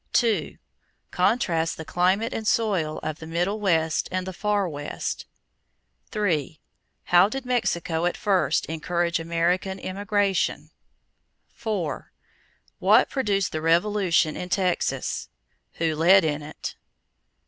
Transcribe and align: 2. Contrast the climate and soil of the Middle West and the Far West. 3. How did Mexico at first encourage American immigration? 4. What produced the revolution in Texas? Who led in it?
2. 0.13 0.57
Contrast 1.11 1.77
the 1.77 1.85
climate 1.85 2.33
and 2.33 2.47
soil 2.47 2.97
of 3.03 3.19
the 3.19 3.27
Middle 3.27 3.59
West 3.59 4.09
and 4.11 4.25
the 4.25 4.33
Far 4.33 4.67
West. 4.67 5.27
3. 6.09 6.59
How 7.03 7.29
did 7.29 7.45
Mexico 7.45 8.07
at 8.07 8.17
first 8.17 8.65
encourage 8.65 9.19
American 9.19 9.77
immigration? 9.77 10.71
4. 11.53 12.11
What 12.79 13.11
produced 13.11 13.51
the 13.51 13.61
revolution 13.61 14.35
in 14.35 14.49
Texas? 14.49 15.29
Who 15.73 15.93
led 15.95 16.25
in 16.25 16.41
it? 16.41 16.73